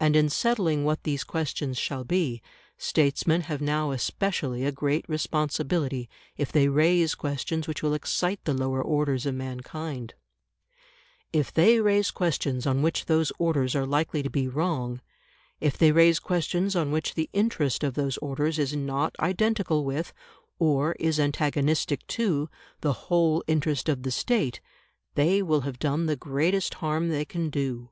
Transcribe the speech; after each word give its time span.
And 0.00 0.16
in 0.16 0.30
settling 0.30 0.82
what 0.84 1.04
these 1.04 1.22
questions 1.22 1.78
shall 1.78 2.02
be, 2.02 2.42
statesmen 2.76 3.42
have 3.42 3.60
now 3.60 3.92
especially 3.92 4.64
a 4.64 4.72
great 4.72 5.08
responsibility 5.08 6.08
if 6.36 6.50
they 6.50 6.66
raise 6.66 7.14
questions 7.14 7.68
which 7.68 7.80
will 7.80 7.94
excite 7.94 8.44
the 8.46 8.52
lower 8.52 8.82
orders 8.82 9.26
of 9.26 9.36
mankind; 9.36 10.14
if 11.32 11.52
they 11.54 11.78
raise 11.80 12.10
questions 12.10 12.66
on 12.66 12.82
which 12.82 13.06
those 13.06 13.30
orders 13.38 13.76
are 13.76 13.86
likely 13.86 14.24
to 14.24 14.28
be 14.28 14.48
wrong; 14.48 15.00
if 15.60 15.78
they 15.78 15.92
raise 15.92 16.18
questions 16.18 16.74
on 16.74 16.90
which 16.90 17.14
the 17.14 17.30
interest 17.32 17.84
of 17.84 17.94
those 17.94 18.16
orders 18.16 18.58
is 18.58 18.74
not 18.74 19.14
identical 19.20 19.84
with, 19.84 20.12
or 20.58 20.94
is 20.98 21.20
antagonistic 21.20 22.04
to, 22.08 22.50
the 22.80 22.92
whole 23.06 23.44
interest 23.46 23.88
of 23.88 24.02
the 24.02 24.10
State, 24.10 24.60
they 25.14 25.40
will 25.40 25.60
have 25.60 25.78
done 25.78 26.06
the 26.06 26.16
greatest 26.16 26.74
harm 26.82 27.08
they 27.10 27.24
can 27.24 27.50
do. 27.50 27.90